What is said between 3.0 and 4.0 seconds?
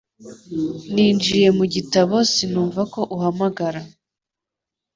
uhamagara